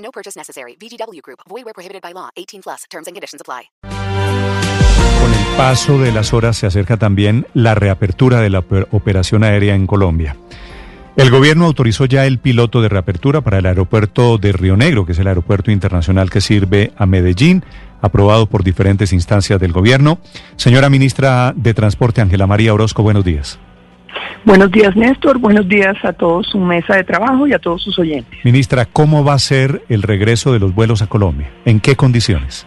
[0.00, 0.76] No purchase necessary.
[0.80, 1.40] VGW Group.
[1.48, 2.30] Void where prohibited by law.
[2.36, 2.82] 18 plus.
[2.90, 3.70] Terms and conditions apply.
[5.20, 9.44] Con el paso de las horas se acerca también la reapertura de la oper- operación
[9.44, 10.36] aérea en Colombia.
[11.16, 15.12] El gobierno autorizó ya el piloto de reapertura para el aeropuerto de Río Negro, que
[15.12, 17.64] es el aeropuerto internacional que sirve a Medellín,
[18.00, 20.20] aprobado por diferentes instancias del gobierno.
[20.56, 23.58] Señora ministra de Transporte, Ángela María Orozco, buenos días.
[24.44, 25.38] Buenos días, Néstor.
[25.38, 28.38] Buenos días a todos su mesa de trabajo y a todos sus oyentes.
[28.44, 31.50] Ministra, ¿cómo va a ser el regreso de los vuelos a Colombia?
[31.64, 32.66] ¿En qué condiciones?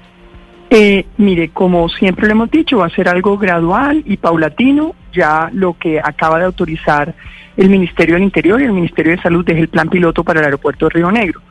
[0.70, 4.96] Eh, mire, como siempre lo hemos dicho, va a ser algo gradual y paulatino.
[5.14, 7.14] Ya lo que acaba de autorizar
[7.58, 10.46] el Ministerio del Interior y el Ministerio de Salud es el plan piloto para el
[10.46, 11.42] aeropuerto de Río Negro.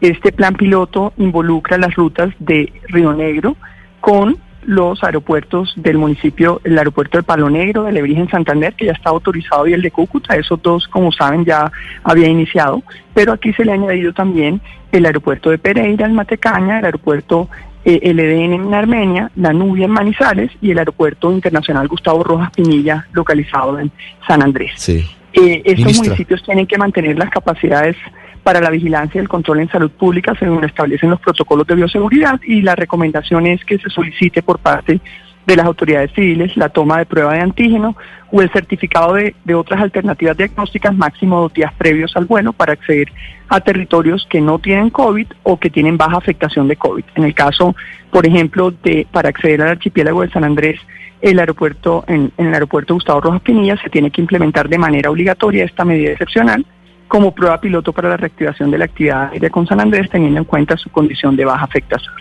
[0.00, 3.56] Este plan piloto involucra las rutas de Río Negro
[4.00, 8.86] con los aeropuertos del municipio, el aeropuerto de Palo Negro, de Lebrija en Santander, que
[8.86, 10.36] ya está autorizado, y el de Cúcuta.
[10.36, 11.70] Esos dos, como saben, ya
[12.04, 12.82] había iniciado.
[13.14, 14.60] Pero aquí se le ha añadido también
[14.92, 17.48] el aeropuerto de Pereira en Matecaña, el aeropuerto
[17.84, 23.06] eh, LDN en Armenia, la Nubia en Manizales y el aeropuerto internacional Gustavo Rojas Pinilla,
[23.12, 23.90] localizado en
[24.26, 24.72] San Andrés.
[24.76, 25.04] Sí.
[25.32, 26.04] Eh, estos Ministra.
[26.04, 27.96] municipios tienen que mantener las capacidades
[28.42, 32.40] para la vigilancia y el control en salud pública según establecen los protocolos de bioseguridad
[32.44, 35.00] y la recomendación es que se solicite por parte
[35.46, 37.96] de las autoridades civiles la toma de prueba de antígeno
[38.30, 42.74] o el certificado de, de otras alternativas diagnósticas máximo dos días previos al vuelo para
[42.74, 43.12] acceder
[43.48, 47.04] a territorios que no tienen COVID o que tienen baja afectación de COVID.
[47.16, 47.74] En el caso,
[48.10, 50.80] por ejemplo, de para acceder al archipiélago de San Andrés,
[51.20, 55.10] el aeropuerto en, en el aeropuerto Gustavo Rojas Pinilla se tiene que implementar de manera
[55.10, 56.64] obligatoria esta medida excepcional
[57.12, 60.46] como prueba piloto para la reactivación de la actividad aérea con San Andrés, teniendo en
[60.46, 62.14] cuenta su condición de baja afectación.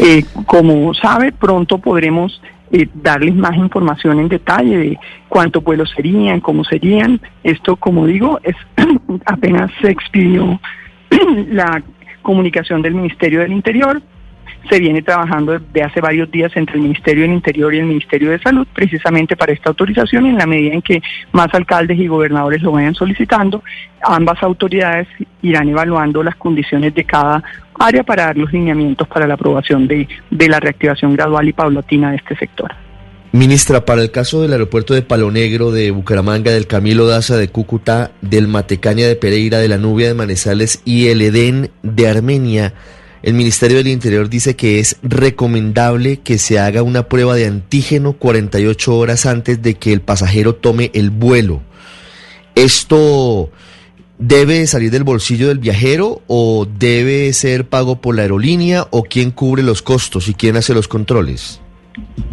[0.00, 2.42] Eh, como sabe, pronto podremos
[2.72, 4.98] eh, darles más información en detalle de
[5.28, 7.20] cuántos vuelos serían, cómo serían.
[7.44, 8.56] Esto, como digo, es
[9.24, 10.58] apenas se expidió
[11.48, 11.80] la
[12.22, 14.02] comunicación del Ministerio del Interior.
[14.68, 18.30] Se viene trabajando desde hace varios días entre el Ministerio del Interior y el Ministerio
[18.30, 21.02] de Salud precisamente para esta autorización y en la medida en que
[21.32, 23.62] más alcaldes y gobernadores lo vayan solicitando,
[24.02, 25.06] ambas autoridades
[25.42, 27.42] irán evaluando las condiciones de cada
[27.78, 32.10] área para dar los lineamientos para la aprobación de, de la reactivación gradual y paulatina
[32.10, 32.74] de este sector.
[33.32, 37.48] Ministra, para el caso del aeropuerto de Palo Negro, de Bucaramanga, del Camilo Daza, de
[37.48, 42.72] Cúcuta, del Matecaña de Pereira, de la Nubia de Manizales y el Edén de Armenia,
[43.26, 48.12] el Ministerio del Interior dice que es recomendable que se haga una prueba de antígeno
[48.12, 51.60] 48 horas antes de que el pasajero tome el vuelo.
[52.54, 53.50] ¿Esto
[54.16, 59.32] debe salir del bolsillo del viajero o debe ser pago por la aerolínea o quién
[59.32, 61.60] cubre los costos y quién hace los controles?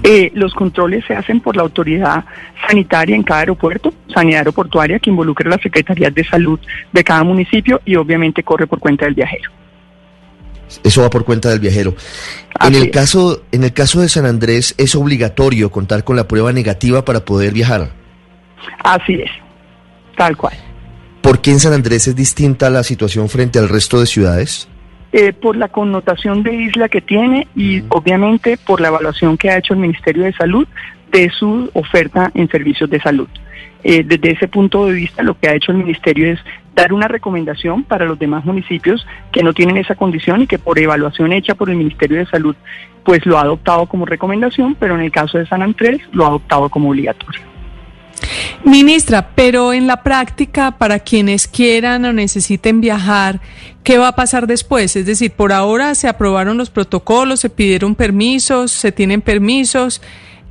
[0.04, 2.24] Eh, los controles se hacen por la autoridad
[2.68, 6.60] sanitaria en cada aeropuerto, sanidad aeroportuaria, que involucra a las secretarías de salud
[6.92, 9.63] de cada municipio y obviamente corre por cuenta del viajero.
[10.84, 11.96] Eso va por cuenta del viajero.
[12.62, 16.52] En el caso, en el caso de San Andrés, es obligatorio contar con la prueba
[16.52, 17.92] negativa para poder viajar.
[18.84, 19.32] Así es,
[20.18, 20.54] tal cual.
[21.22, 24.68] ¿Por qué en San Andrés es distinta la situación frente al resto de ciudades?
[25.14, 29.58] Eh, por la connotación de isla que tiene y obviamente por la evaluación que ha
[29.58, 30.68] hecho el Ministerio de Salud
[31.12, 33.28] de su oferta en servicios de salud.
[33.84, 36.40] Eh, desde ese punto de vista, lo que ha hecho el Ministerio es
[36.76, 40.80] dar una recomendación para los demás municipios que no tienen esa condición y que por
[40.80, 42.56] evaluación hecha por el Ministerio de Salud,
[43.04, 46.30] pues lo ha adoptado como recomendación, pero en el caso de San Andrés lo ha
[46.30, 47.42] adoptado como obligatorio.
[48.64, 53.42] Ministra, pero en la práctica, para quienes quieran o necesiten viajar,
[53.84, 54.96] ¿qué va a pasar después?
[54.96, 60.02] Es decir, por ahora se aprobaron los protocolos, se pidieron permisos, se tienen permisos,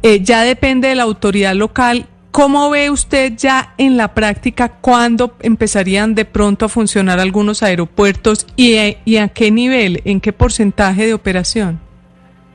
[0.02, 2.06] eh, ya depende de la autoridad local.
[2.32, 8.46] ¿Cómo ve usted ya en la práctica cuándo empezarían de pronto a funcionar algunos aeropuertos
[8.56, 11.78] y, eh, y a qué nivel, en qué porcentaje de operación?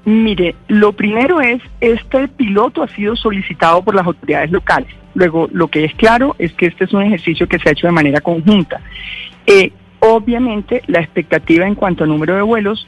[0.03, 4.89] Mire, lo primero es, este piloto ha sido solicitado por las autoridades locales.
[5.13, 7.85] Luego, lo que es claro es que este es un ejercicio que se ha hecho
[7.85, 8.81] de manera conjunta.
[9.45, 12.87] Eh, obviamente, la expectativa en cuanto a número de vuelos,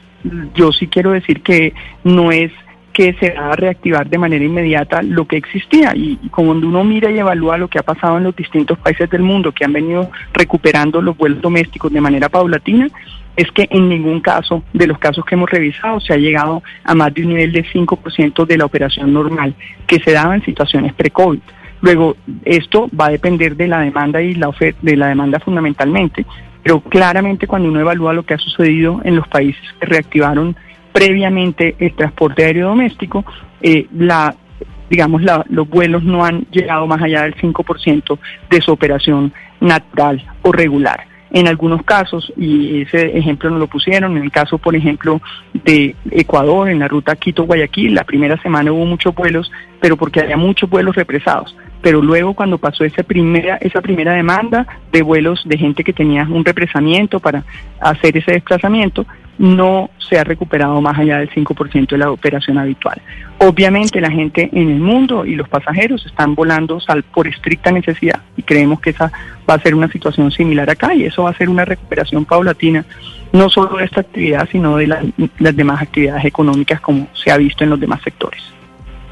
[0.54, 1.72] yo sí quiero decir que
[2.02, 2.50] no es
[3.00, 5.94] que se va a reactivar de manera inmediata lo que existía.
[5.96, 9.22] Y, cuando uno mira y evalúa lo que ha pasado en los distintos países del
[9.22, 12.88] mundo que han venido recuperando los vuelos domésticos de manera paulatina,
[13.36, 16.94] es que en ningún caso de los casos que hemos revisado se ha llegado a
[16.94, 19.54] más de un nivel de 5% de la operación normal
[19.86, 21.40] que se daba en situaciones pre-COVID.
[21.80, 26.26] Luego, esto va a depender de la demanda y la oferta, de la demanda fundamentalmente,
[26.62, 30.54] pero claramente cuando uno evalúa lo que ha sucedido en los países que reactivaron
[30.92, 33.24] previamente el transporte aéreo doméstico,
[33.62, 34.34] eh, la
[34.88, 38.18] digamos, los vuelos no han llegado más allá del 5%
[38.50, 41.06] de su operación natural o regular.
[41.30, 45.22] En algunos casos, y ese ejemplo nos lo pusieron, en el caso, por ejemplo,
[45.54, 49.48] de Ecuador, en la ruta Quito-Guayaquil, la primera semana hubo muchos vuelos,
[49.80, 54.66] pero porque había muchos vuelos represados pero luego cuando pasó esa primera, esa primera demanda
[54.92, 57.44] de vuelos de gente que tenía un represamiento para
[57.80, 59.06] hacer ese desplazamiento,
[59.40, 63.00] no se ha recuperado más allá del 5% de la operación habitual.
[63.38, 66.78] Obviamente la gente en el mundo y los pasajeros están volando
[67.14, 69.10] por estricta necesidad y creemos que esa
[69.48, 72.84] va a ser una situación similar acá y eso va a ser una recuperación paulatina,
[73.32, 74.86] no solo de esta actividad, sino de
[75.38, 78.59] las demás actividades económicas como se ha visto en los demás sectores.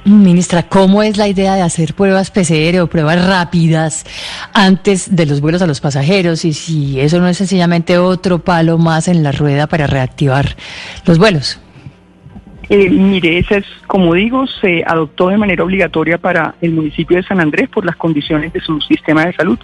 [0.04, 4.04] Ministra, ¿cómo es la idea de hacer pruebas PCR o pruebas rápidas
[4.52, 6.44] antes de los vuelos a los pasajeros?
[6.44, 10.56] Y si eso no es sencillamente otro palo más en la rueda para reactivar
[11.04, 11.58] los vuelos.
[12.70, 17.22] Eh, mire, ese es, como digo, se adoptó de manera obligatoria para el municipio de
[17.22, 19.58] San Andrés por las condiciones de su sistema de salud.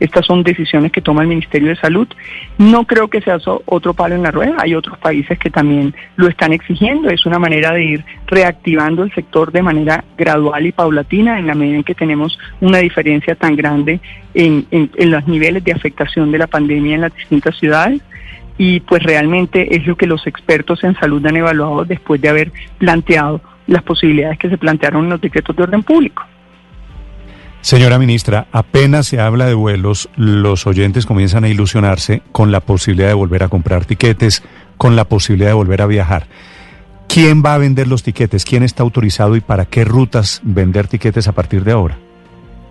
[0.00, 2.08] Estas son decisiones que toma el Ministerio de Salud.
[2.56, 4.56] No creo que sea otro palo en la rueda.
[4.58, 7.10] Hay otros países que también lo están exigiendo.
[7.10, 11.54] Es una manera de ir reactivando el sector de manera gradual y paulatina en la
[11.54, 14.00] medida en que tenemos una diferencia tan grande
[14.32, 18.00] en, en los niveles de afectación de la pandemia en las distintas ciudades
[18.58, 22.52] y pues realmente es lo que los expertos en salud han evaluado después de haber
[22.78, 26.22] planteado las posibilidades que se plantearon en los decretos de orden público.
[27.60, 33.08] Señora ministra, apenas se habla de vuelos, los oyentes comienzan a ilusionarse con la posibilidad
[33.08, 34.44] de volver a comprar tiquetes,
[34.76, 36.28] con la posibilidad de volver a viajar.
[37.08, 38.44] ¿Quién va a vender los tiquetes?
[38.44, 41.98] ¿Quién está autorizado y para qué rutas vender tiquetes a partir de ahora?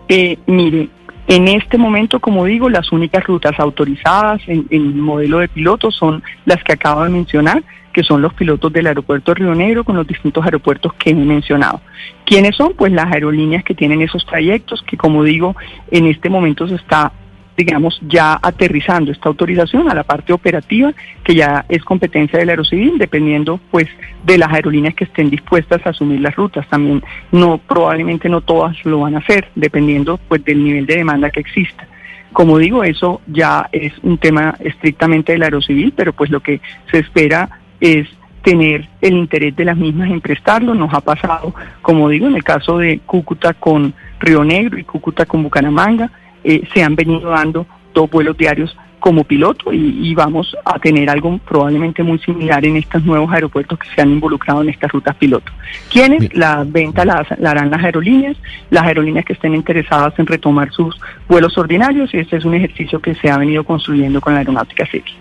[0.08, 0.88] Eh, mire,
[1.28, 6.22] en este momento, como digo, las únicas rutas autorizadas en, el modelo de pilotos son
[6.46, 7.64] las que acabo de mencionar,
[7.94, 11.82] que son los pilotos del aeropuerto Río Negro con los distintos aeropuertos que he mencionado.
[12.26, 12.74] ¿Quiénes son?
[12.74, 15.56] Pues las aerolíneas que tienen esos trayectos, que como digo,
[15.90, 17.12] en este momento se está
[17.58, 20.94] digamos, ya aterrizando esta autorización a la parte operativa,
[21.24, 23.88] que ya es competencia del Aerocivil, dependiendo pues
[24.26, 26.68] de las aerolíneas que estén dispuestas a asumir las rutas.
[26.68, 31.30] También no, probablemente no todas lo van a hacer, dependiendo pues del nivel de demanda
[31.30, 31.88] que exista.
[32.34, 36.60] Como digo, eso ya es un tema estrictamente del Aerocivil, pero pues lo que
[36.92, 37.50] se espera
[37.80, 38.10] es
[38.42, 40.76] tener el interés de las mismas en prestarlo.
[40.76, 45.26] Nos ha pasado, como digo, en el caso de Cúcuta con Río Negro y Cúcuta
[45.26, 46.12] con Bucaramanga,
[46.46, 51.38] eh, se han venido dando dos vuelos diarios como piloto y, vamos a tener algo
[51.38, 55.52] probablemente muy similar en estos nuevos aeropuertos que se han involucrado en estas rutas piloto.
[55.92, 56.36] ¿Quiénes?
[56.36, 58.36] La venta la, harán las aerolíneas,
[58.72, 63.00] las aerolíneas que estén interesadas en retomar sus vuelos ordinarios y este es un ejercicio
[63.00, 65.14] que se ha venido construyendo con la aeronáutica civil.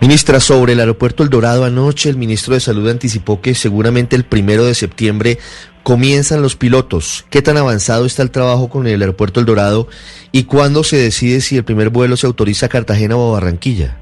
[0.00, 4.24] Ministra, sobre el aeropuerto El Dorado anoche, el ministro de Salud anticipó que seguramente el
[4.24, 5.38] primero de septiembre
[5.84, 7.24] comienzan los pilotos.
[7.30, 9.86] ¿Qué tan avanzado está el trabajo con el aeropuerto El Dorado
[10.32, 13.98] y cuándo se decide si el primer vuelo se autoriza a Cartagena o a Barranquilla?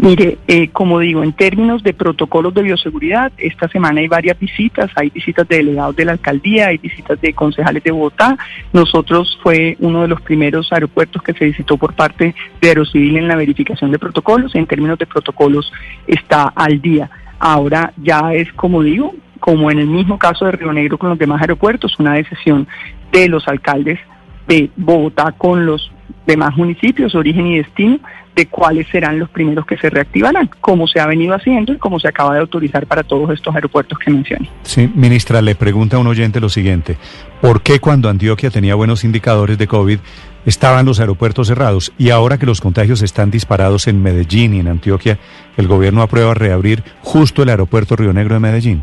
[0.00, 4.90] Mire, eh, como digo, en términos de protocolos de bioseguridad, esta semana hay varias visitas,
[4.94, 8.36] hay visitas de delegados de la alcaldía, hay visitas de concejales de Bogotá.
[8.72, 13.26] Nosotros fue uno de los primeros aeropuertos que se visitó por parte de Aerocivil en
[13.26, 14.54] la verificación de protocolos.
[14.54, 15.72] En términos de protocolos
[16.06, 17.10] está al día.
[17.40, 19.14] Ahora ya es, como digo,
[19.48, 22.68] como en el mismo caso de Río Negro con los demás aeropuertos, una decisión
[23.12, 23.98] de los alcaldes
[24.46, 25.90] de Bogotá con los
[26.26, 27.98] demás municipios, origen y destino,
[28.36, 31.98] de cuáles serán los primeros que se reactivarán, como se ha venido haciendo y como
[31.98, 34.50] se acaba de autorizar para todos estos aeropuertos que mencioné.
[34.64, 36.98] Sí, ministra, le pregunta a un oyente lo siguiente,
[37.40, 39.98] ¿por qué cuando Antioquia tenía buenos indicadores de COVID
[40.44, 44.68] estaban los aeropuertos cerrados y ahora que los contagios están disparados en Medellín y en
[44.68, 45.18] Antioquia,
[45.56, 48.82] el gobierno aprueba reabrir justo el aeropuerto Río Negro de Medellín?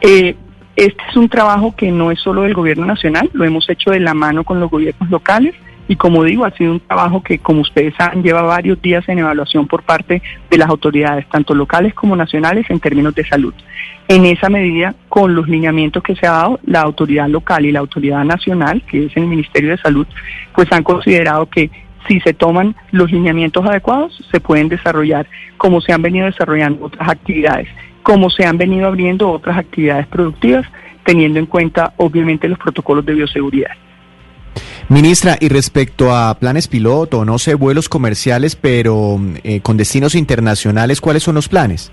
[0.00, 0.36] Eh,
[0.76, 4.00] este es un trabajo que no es solo del gobierno nacional, lo hemos hecho de
[4.00, 5.54] la mano con los gobiernos locales
[5.88, 9.20] y como digo, ha sido un trabajo que, como ustedes saben, lleva varios días en
[9.20, 13.54] evaluación por parte de las autoridades, tanto locales como nacionales, en términos de salud.
[14.08, 17.80] En esa medida, con los lineamientos que se ha dado, la autoridad local y la
[17.80, 20.06] autoridad nacional, que es el Ministerio de Salud,
[20.54, 21.70] pues han considerado que
[22.08, 25.26] si se toman los lineamientos adecuados, se pueden desarrollar
[25.56, 27.68] como se han venido desarrollando otras actividades,
[28.06, 30.64] como se han venido abriendo otras actividades productivas,
[31.04, 33.72] teniendo en cuenta, obviamente, los protocolos de bioseguridad.
[34.88, 41.00] Ministra, y respecto a planes piloto, no sé, vuelos comerciales, pero eh, con destinos internacionales,
[41.00, 41.90] ¿cuáles son los planes?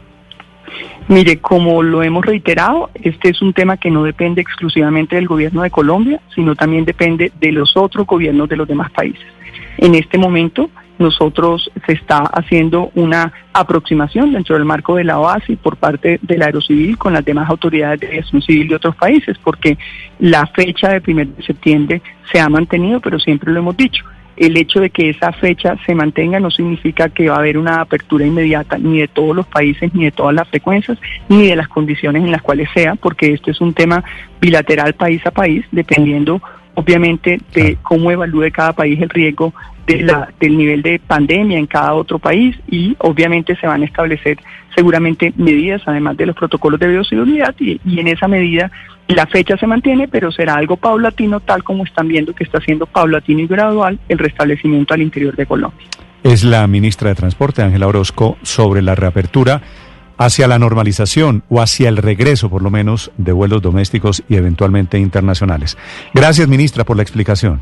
[1.07, 5.63] Mire, como lo hemos reiterado, este es un tema que no depende exclusivamente del gobierno
[5.63, 9.25] de Colombia, sino también depende de los otros gobiernos de los demás países.
[9.79, 10.69] En este momento,
[10.99, 16.41] nosotros se está haciendo una aproximación dentro del marco de la OASI por parte del
[16.41, 19.77] Aerocivil con las demás autoridades de aviación civil de otros países, porque
[20.19, 24.05] la fecha de 1 de septiembre se ha mantenido, pero siempre lo hemos dicho.
[24.35, 27.81] El hecho de que esa fecha se mantenga no significa que va a haber una
[27.81, 30.97] apertura inmediata ni de todos los países, ni de todas las frecuencias,
[31.29, 34.03] ni de las condiciones en las cuales sea, porque esto es un tema
[34.41, 36.41] bilateral país a país, dependiendo
[36.75, 39.53] obviamente de cómo evalúe cada país el riesgo
[39.87, 43.85] de la, del nivel de pandemia en cada otro país y obviamente se van a
[43.85, 44.37] establecer
[44.75, 48.71] seguramente medidas además de los protocolos de bioseguridad y, y en esa medida
[49.07, 52.85] la fecha se mantiene pero será algo paulatino tal como están viendo que está siendo
[52.85, 55.87] paulatino y gradual el restablecimiento al interior de Colombia.
[56.23, 59.61] Es la ministra de Transporte, Ángela Orozco, sobre la reapertura
[60.17, 64.97] hacia la normalización o hacia el regreso, por lo menos, de vuelos domésticos y eventualmente
[64.97, 65.77] internacionales.
[66.13, 67.61] Gracias, ministra, por la explicación.